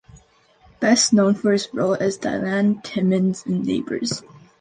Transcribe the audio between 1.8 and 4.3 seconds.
as "Dylan Timmins" in Neighbours.